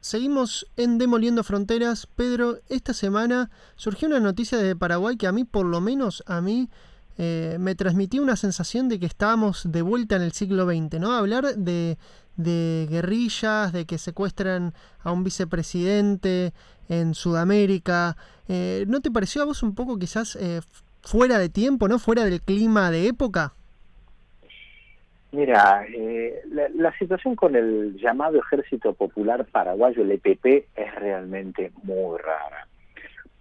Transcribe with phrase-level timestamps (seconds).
[0.00, 2.06] Seguimos en Demoliendo Fronteras.
[2.06, 6.40] Pedro, esta semana surgió una noticia de Paraguay que a mí, por lo menos a
[6.40, 6.70] mí,
[7.18, 11.12] eh, me transmitió una sensación de que estábamos de vuelta en el siglo XX, ¿no?
[11.12, 11.98] Hablar de,
[12.38, 16.54] guerrillas, de que secuestran a un vicepresidente
[16.88, 18.16] en Sudamérica.
[18.48, 20.62] Eh, ¿No te pareció a vos un poco quizás eh,
[21.02, 21.98] fuera de tiempo, ¿no?
[21.98, 23.52] Fuera del clima de época?
[25.32, 32.18] Mira, eh, la, situación con el llamado Ejército Popular Paraguayo, el EPP, es realmente muy
[32.18, 32.66] rara,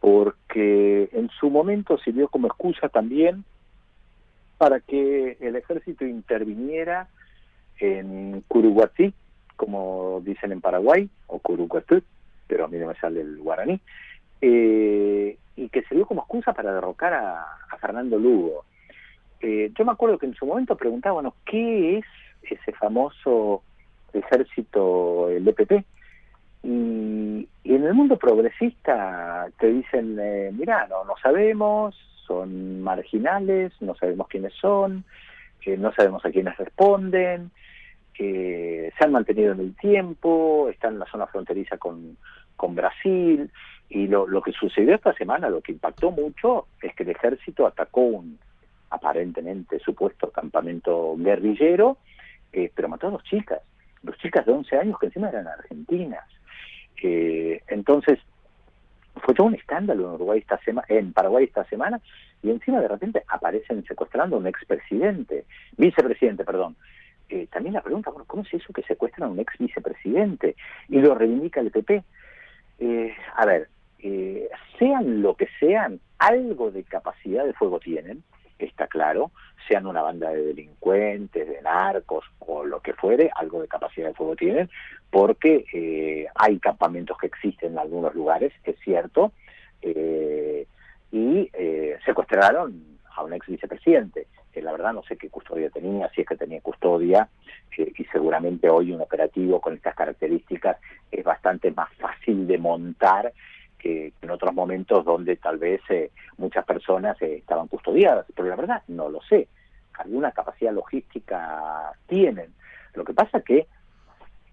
[0.00, 3.44] porque en su momento sirvió como excusa también
[4.58, 7.08] para que el ejército interviniera
[7.78, 9.14] en Curuguatí,
[9.54, 12.02] como dicen en Paraguay, o Curuguatú,
[12.48, 13.80] pero a mí no me sale el guaraní,
[14.40, 18.64] eh, y que sirvió como excusa para derrocar a Fernando Lugo
[19.40, 22.04] eh, yo me acuerdo que en su momento preguntaba, bueno, ¿qué es
[22.42, 23.62] ese famoso
[24.12, 25.84] ejército, el EPP?
[26.62, 31.94] Y, en el mundo progresista te dicen, eh, mira, no, no sabemos,
[32.26, 35.04] son marginales, no sabemos quiénes son,
[35.64, 37.50] eh, no sabemos a quiénes responden,
[38.16, 42.16] se han mantenido en el tiempo, están en la zona fronteriza con,
[42.56, 43.50] con Brasil,
[43.90, 47.66] y lo, lo que sucedió esta semana, lo que impactó mucho, es que el ejército
[47.66, 48.38] atacó un,
[48.90, 51.98] aparentemente supuesto campamento guerrillero,
[52.52, 53.60] eh, pero mató a dos chicas,
[54.02, 56.24] dos chicas de 11 años que encima eran argentinas.
[57.02, 58.18] Eh, entonces,
[59.16, 62.00] fue todo un escándalo en Uruguay esta semana, en Paraguay esta semana,
[62.42, 65.44] y encima de repente aparecen secuestrando a un expresidente,
[65.76, 66.76] vicepresidente, perdón.
[67.28, 70.54] Eh, también la pregunta, bueno, ¿cómo es eso que secuestran a un ex vicepresidente?
[70.88, 72.04] Y lo reivindica el PP.
[73.36, 73.68] a ver,
[74.78, 78.22] sean lo que sean, algo de capacidad de fuego tienen,
[78.58, 79.30] está claro,
[79.68, 84.14] sean una banda de delincuentes, de narcos o lo que fuere, algo de capacidad de
[84.14, 84.70] fuego tienen,
[85.10, 89.32] porque eh, hay campamentos que existen en algunos lugares, es cierto,
[89.82, 90.66] eh,
[91.12, 96.08] y eh, secuestraron a un ex vicepresidente, que la verdad no sé qué custodia tenía,
[96.10, 97.28] si es que tenía custodia,
[97.76, 100.78] y seguramente hoy un operativo con estas características
[101.10, 103.32] es bastante más fácil de montar
[103.84, 108.82] en otros momentos donde tal vez eh, muchas personas eh, estaban custodiadas, pero la verdad
[108.88, 109.48] no lo sé.
[109.98, 112.52] Alguna capacidad logística tienen.
[112.94, 113.66] Lo que pasa que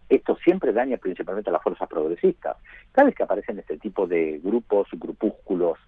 [0.10, 2.58] esto siempre daña principalmente a las fuerzas progresistas.
[2.92, 5.80] Cada vez que aparecen este tipo de grupos, grupúsculos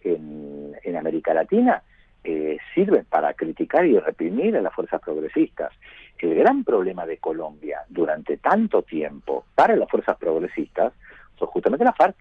[0.00, 1.82] en, en América Latina,
[2.22, 5.72] eh, sirven para criticar y reprimir a las fuerzas progresistas.
[6.18, 10.94] El gran problema de Colombia durante tanto tiempo para las fuerzas progresistas
[11.38, 12.16] son justamente las FARC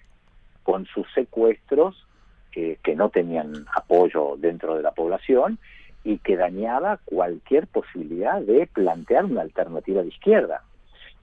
[0.63, 2.05] con sus secuestros
[2.51, 5.57] que no tenían apoyo dentro de la población
[6.03, 10.61] y que dañaba cualquier posibilidad de plantear una alternativa de izquierda.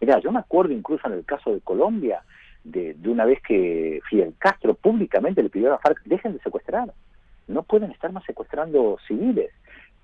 [0.01, 2.23] Mira, yo me acuerdo incluso en el caso de Colombia,
[2.65, 6.93] de, una vez que Fidel Castro públicamente le pidió a la FARC, dejen de secuestrar,
[7.49, 9.51] no pueden estar más secuestrando civiles,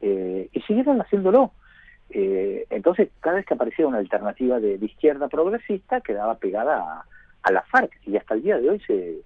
[0.00, 1.52] eh, y siguieron haciéndolo.
[2.10, 7.04] Eh, entonces, cada vez que aparecía una alternativa de, izquierda progresista, quedaba pegada a,
[7.46, 9.20] a la FARC y hasta el día de hoy se,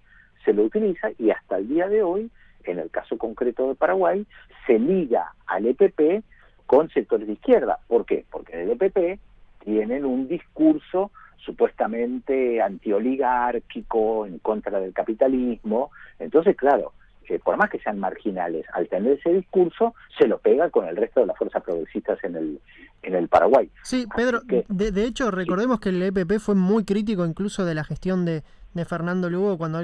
[0.44, 2.30] se lo utiliza y hasta el día de hoy,
[2.64, 4.26] en el caso concreto de Paraguay,
[4.66, 6.22] se liga al EPP
[6.66, 7.78] con sectores de izquierda.
[7.88, 8.26] ¿Por qué?
[8.30, 9.18] Porque el EPP
[9.64, 15.90] tienen un discurso supuestamente antioligárquico, en contra del capitalismo.
[16.18, 16.92] Entonces, claro,
[17.38, 21.20] por más que sean marginales, al tener ese discurso, se lo pega con el resto
[21.20, 22.60] de las fuerzas progresistas en el,
[23.02, 23.70] en el Paraguay.
[23.82, 27.84] Sí, Pedro, de, de, hecho, recordemos que el EPP fue muy crítico incluso de la
[27.84, 28.42] gestión de,
[28.74, 29.80] de Fernando Lugo cuando,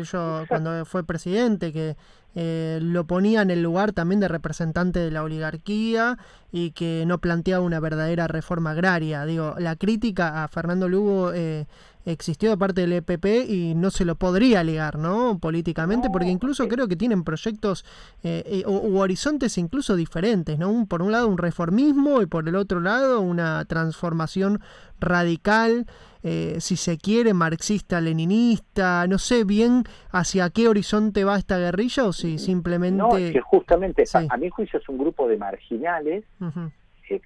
[0.48, 1.96] cuando fue presidente, que
[2.34, 6.18] eh, lo ponía en el lugar también de representante de la oligarquía
[6.52, 9.24] y que no planteaba una verdadera reforma agraria.
[9.24, 11.66] Digo, la crítica a Fernando Lugo eh,
[12.06, 15.38] existió de parte del EPP y no se lo podría alegar, ¿no?
[15.38, 16.68] Políticamente, porque incluso eh.
[16.68, 17.84] creo que tienen proyectos
[18.22, 20.86] eh, u, horizontes incluso diferentes, ¿no?
[20.88, 24.60] por un lado un reformismo y por el otro lado una transformación
[25.00, 25.86] radical,
[26.22, 32.12] eh, si se quiere, marxista-leninista, no sé bien hacia qué horizonte va esta guerrilla o
[32.12, 32.98] si simplemente...
[32.98, 36.24] No, es que justamente, a, mi juicio es un grupo de marginales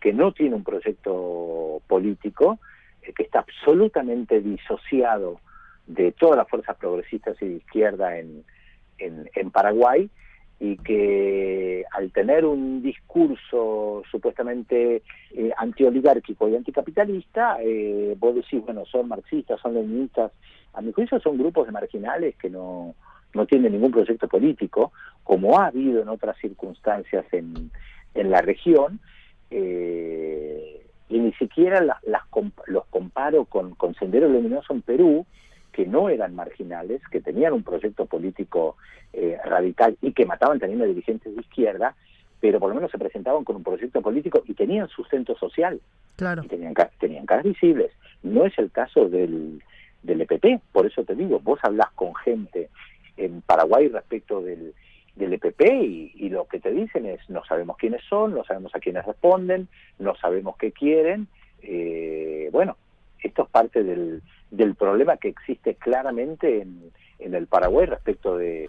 [0.01, 2.70] que no tiene un proyecto político, eh,
[3.01, 5.41] que está absolutamente disociado
[5.87, 8.45] de todas las fuerzas progresistas y de izquierda en,
[8.99, 10.09] en, Paraguay
[10.59, 15.03] y que al tener un discurso supuestamente
[15.33, 20.33] eh, antioligárquico y anticapitalista, eh, vos decís, bueno, son marxistas, son leninistas,
[20.75, 22.95] a mi juicio son grupos de marginales que no,
[23.35, 24.93] no tienen ningún proyecto político,
[25.25, 27.71] como ha habido en otras circunstancias en,
[28.15, 29.01] en la región,
[29.51, 30.80] eh,
[31.11, 31.99] y ni siquiera las,
[32.67, 35.27] los comparo con, con Sendero Luminoso en Perú,
[35.73, 38.77] que no eran marginales, que tenían un proyecto político
[39.13, 41.97] eh, radical y que mataban también a dirigentes de izquierda,
[42.41, 45.81] pero por lo menos se presentaban con un proyecto político y tenían sustento social.
[46.17, 46.43] Claro.
[46.45, 47.91] Y tenían, tenían caras visibles.
[48.23, 49.63] No es el caso del,
[50.05, 52.69] del EPP, por eso te digo, vos hablas con gente
[53.17, 54.75] en Paraguay respecto del,
[55.21, 58.75] del EPP y, y, lo que te dicen es no sabemos quiénes son, no sabemos
[58.75, 59.69] a quiénes responden,
[59.99, 61.29] no sabemos qué quieren.
[61.63, 62.77] Eh, bueno,
[63.23, 68.69] esto es parte del, del problema que existe claramente en, en el Paraguay respecto de,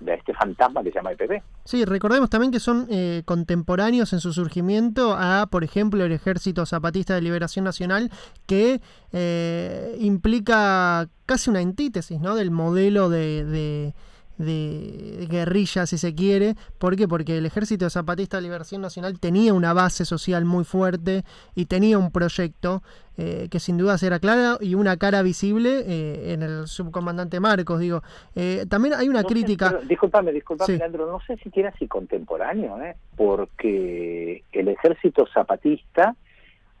[0.00, 1.42] de este fantasma que se llama EPP.
[1.64, 6.66] Sí, recordemos también que son eh, contemporáneos en su surgimiento a, por ejemplo, el Ejército
[6.66, 8.10] Zapatista de Liberación Nacional,
[8.46, 8.80] que
[9.12, 12.34] eh, implica casi una antítesis ¿no?
[12.34, 13.94] del modelo de, de
[14.38, 16.54] de guerrilla, si se quiere.
[16.78, 17.08] ¿Por qué?
[17.08, 21.24] Porque el Ejército Zapatista de Liberación Nacional tenía una base social muy fuerte
[21.54, 22.82] y tenía un proyecto
[23.18, 27.78] eh, que sin duda era claro y una cara visible eh, en el subcomandante Marcos.
[27.78, 28.02] Digo,
[28.34, 29.68] eh, también hay una no crítica.
[29.68, 30.78] Sé, pero, disculpame, disculpame, sí.
[30.78, 31.36] Leandro, no sé
[31.78, 32.96] si contemporáneo, ¿eh?
[33.16, 36.16] porque el Ejército Zapatista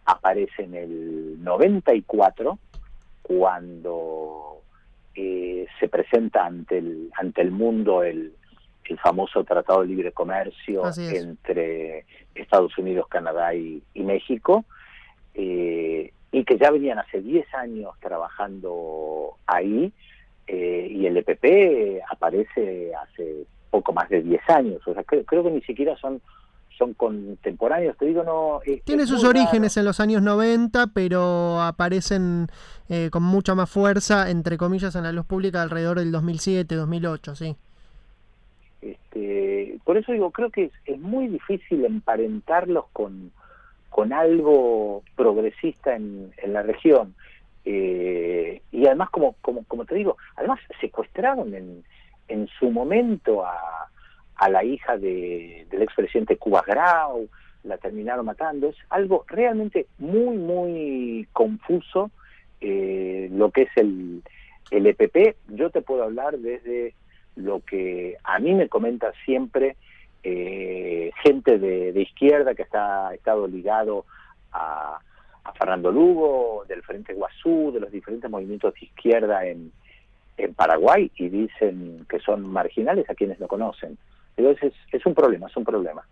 [0.04, 2.58] aparece en el 94
[3.22, 4.62] cuando
[5.14, 8.32] eh, se presenta ante el, ante el mundo el,
[8.84, 12.04] el famoso Tratado de Libre Comercio entre
[12.34, 14.64] Estados Unidos, Canadá y, y México,
[15.34, 19.92] eh, y que ya venían hace 10 años trabajando ahí,
[20.46, 25.44] eh, y el EPP aparece hace poco más de 10 años, o sea, creo, creo
[25.44, 26.20] que ni siquiera son
[26.76, 28.60] son contemporáneos, te digo, no...
[28.84, 32.48] Tiene sus orígenes en los años 90, pero aparecen
[32.88, 37.34] eh, con mucha más fuerza, entre comillas, en la luz pública alrededor del 2007, 2008,
[37.34, 37.56] sí.
[38.80, 43.30] Este, por eso digo, creo que es, es muy difícil emparentarlos con,
[43.90, 47.14] con algo progresista en, en la región.
[47.64, 51.84] Eh, y además, como, como, como te digo, además secuestraron en,
[52.28, 53.88] en su momento a
[54.36, 57.28] a la hija de, del expresidente Cuba Grau,
[57.64, 58.68] la terminaron matando.
[58.68, 62.10] Es algo realmente muy, muy confuso
[62.60, 64.22] eh, lo que es el,
[64.70, 65.36] el EPP.
[65.48, 66.94] Yo te puedo hablar desde
[67.36, 69.76] lo que a mí me comenta siempre
[70.22, 74.04] eh, gente de, izquierda que está, estado ligado
[74.52, 74.98] a,
[75.44, 79.72] a Fernando Lugo, del Frente Guazú, de los diferentes movimientos de izquierda en,
[80.36, 83.98] en Paraguay y dicen que son marginales a quienes lo conocen.
[84.36, 86.06] Entonces es, es un problema, es un problema.